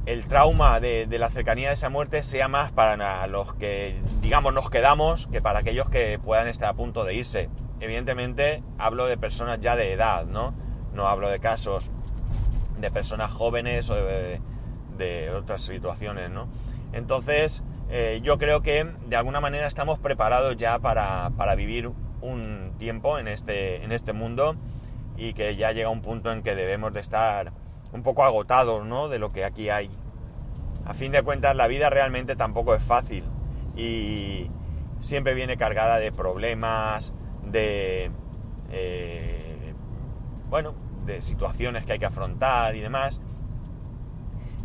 el 0.06 0.26
trauma 0.26 0.80
de, 0.80 1.08
la 1.10 1.30
cercanía 1.30 1.70
de 1.70 1.76
esa 1.76 1.90
muerte 1.90 2.24
sea 2.24 2.48
más 2.48 2.72
para 2.72 3.28
los 3.28 3.54
que, 3.54 4.02
digamos, 4.22 4.54
nos 4.54 4.70
quedamos 4.70 5.28
que 5.28 5.42
para 5.42 5.60
aquellos 5.60 5.90
que 5.90 6.20
puedan 6.20 6.48
estar 6.48 6.70
a 6.70 6.74
punto 6.74 7.06
de 7.06 7.16
irse. 7.16 7.50
Evidentemente 7.80 8.64
hablo 8.78 9.06
de 9.06 9.18
personas 9.18 9.60
ya 9.62 9.76
de 9.76 9.94
edad, 9.94 10.26
¿no? 10.26 10.54
No 10.94 11.08
hablo 11.08 11.30
de 11.30 11.40
casos 11.40 11.90
de 12.80 12.92
personas 12.92 13.32
jóvenes 13.32 13.90
o 13.90 13.96
de, 13.96 15.32
otras 15.36 15.62
situaciones, 15.62 16.30
¿no? 16.30 16.48
Entonces, 16.94 17.64
eh, 17.90 18.22
yo 18.24 18.38
creo 18.38 18.62
que 18.62 18.86
de 19.08 19.16
alguna 19.16 19.42
manera 19.42 19.68
estamos 19.68 20.00
preparados 20.00 20.58
ya 20.58 20.80
para, 20.80 21.32
para 21.38 21.56
vivir 21.56 21.92
un 22.22 22.74
tiempo 22.78 23.20
en 23.20 23.28
este, 23.28 23.84
en 23.84 23.92
este 23.92 24.14
mundo 24.14 24.56
y 25.18 25.34
que 25.34 25.56
ya 25.56 25.72
llega 25.72 25.90
un 25.90 26.02
punto 26.02 26.32
en 26.32 26.42
que 26.42 26.56
debemos 26.56 26.94
de 26.94 27.02
estar 27.02 27.52
un 27.92 28.04
poco 28.04 28.24
agotado 28.24 28.84
¿no? 28.84 29.10
de 29.10 29.20
lo 29.20 29.32
que 29.32 29.46
aquí 29.46 29.70
hay. 29.70 29.90
A 30.86 30.94
fin 30.94 31.12
de 31.12 31.24
cuentas, 31.24 31.56
la 31.56 31.68
vida 31.68 31.90
realmente 31.90 32.36
tampoco 32.36 32.76
es 32.76 32.84
fácil 32.84 33.24
y 33.76 34.50
siempre 35.00 35.34
viene 35.34 35.58
cargada 35.58 35.98
de 35.98 36.12
problemas, 36.12 37.14
de... 37.46 38.12
Eh, 38.72 39.74
bueno, 40.50 40.74
de 41.06 41.22
situaciones 41.22 41.86
que 41.86 41.94
hay 41.94 42.00
que 42.00 42.06
afrontar 42.06 42.76
y 42.76 42.82
demás. 42.82 43.22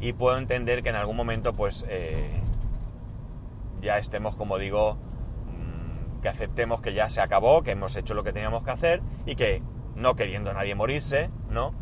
Y 0.01 0.13
puedo 0.13 0.39
entender 0.39 0.83
que 0.83 0.91
en 0.91 0.97
algún 0.97 1.17
momento, 1.17 1.55
pues, 1.55 1.85
eh, 1.89 2.41
ya 3.81 3.99
estemos, 3.99 4.35
como 4.37 4.59
digo, 4.59 4.95
mm, 4.95 6.21
que 6.21 6.29
aceptemos 6.29 6.81
que 6.81 6.95
ya 6.95 7.11
se 7.11 7.21
acabó, 7.21 7.63
que 7.63 7.73
hemos 7.73 7.97
hecho 7.97 8.15
lo 8.15 8.25
que 8.25 8.33
teníamos 8.33 8.63
que 8.65 8.71
hacer 8.71 9.03
y 9.27 9.35
que, 9.35 9.63
no 9.97 10.15
queriendo 10.15 10.53
nadie 10.53 10.75
morirse, 10.75 11.31
¿no? 11.51 11.75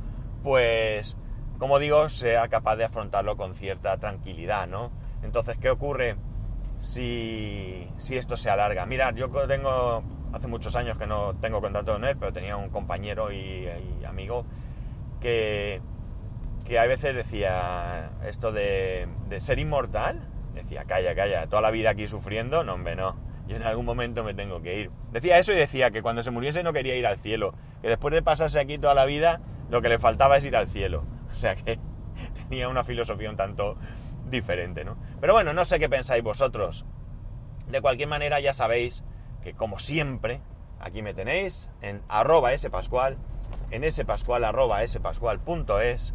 Pues 0.42 1.18
como 1.58 1.78
digo, 1.78 2.08
sea 2.10 2.48
capaz 2.48 2.76
de 2.76 2.84
afrontarlo 2.84 3.36
con 3.36 3.54
cierta 3.54 3.96
tranquilidad, 3.98 4.66
¿no? 4.66 4.90
Entonces, 5.22 5.56
¿qué 5.58 5.70
ocurre 5.70 6.16
si, 6.78 7.88
esto 8.10 8.36
se 8.36 8.50
alarga? 8.50 8.84
Mirad, 8.84 9.14
yo 9.14 9.30
tengo, 9.46 10.02
hace 10.32 10.46
muchos 10.48 10.76
años 10.76 10.98
que 10.98 11.06
no 11.06 11.34
tengo 11.36 11.60
contacto 11.60 11.94
con 11.94 12.04
él, 12.04 12.16
pero 12.18 12.32
tenía 12.32 12.56
un 12.56 12.68
compañero 12.68 13.32
y, 13.32 13.68
amigo 14.06 14.44
que, 15.20 15.80
que 16.66 16.78
a 16.78 16.86
veces 16.86 17.14
decía 17.14 18.10
esto 18.26 18.52
de, 18.52 19.08
ser 19.38 19.58
inmortal, 19.58 20.28
decía, 20.54 20.84
calla, 20.84 21.14
calla, 21.14 21.46
toda 21.46 21.62
la 21.62 21.70
vida 21.70 21.90
aquí 21.90 22.08
sufriendo, 22.08 22.64
no, 22.64 22.74
hombre, 22.74 22.96
no. 22.96 23.16
Yo 23.46 23.54
en 23.54 23.62
algún 23.62 23.86
momento 23.86 24.24
me 24.24 24.34
tengo 24.34 24.60
que 24.60 24.80
ir. 24.80 24.90
Decía 25.12 25.38
eso 25.38 25.52
y 25.52 25.56
decía 25.56 25.92
que 25.92 26.02
cuando 26.02 26.24
se 26.24 26.32
muriese 26.32 26.64
no 26.64 26.72
quería 26.72 26.96
ir 26.96 27.06
al 27.06 27.18
cielo, 27.18 27.54
que 27.80 27.88
después 27.88 28.12
de 28.12 28.22
pasarse 28.22 28.58
aquí 28.58 28.76
toda 28.76 28.94
la 28.94 29.04
vida, 29.04 29.40
lo 29.70 29.80
que 29.82 29.88
le 29.88 30.00
faltaba 30.00 30.36
es 30.36 30.44
ir 30.44 30.56
al 30.56 30.68
cielo. 30.68 31.04
O 31.36 31.38
sea 31.38 31.54
que 31.54 31.78
tenía 32.48 32.66
una 32.66 32.82
filosofía 32.82 33.28
un 33.28 33.36
tanto 33.36 33.76
diferente, 34.30 34.84
¿no? 34.84 34.96
Pero 35.20 35.34
bueno, 35.34 35.52
no 35.52 35.66
sé 35.66 35.78
qué 35.78 35.86
pensáis 35.86 36.24
vosotros. 36.24 36.86
De 37.68 37.82
cualquier 37.82 38.08
manera, 38.08 38.40
ya 38.40 38.54
sabéis 38.54 39.04
que 39.42 39.52
como 39.52 39.78
siempre, 39.78 40.40
aquí 40.80 41.02
me 41.02 41.12
tenéis 41.12 41.68
en 41.82 42.00
arroba 42.08 42.56
spascual, 42.56 43.18
en 43.70 43.90
spascual 43.92 44.44
arroba 44.44 44.86
spascual.es. 44.86 46.14